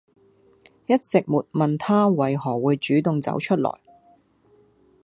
[0.87, 3.69] 一直沒問他為何會主動走出來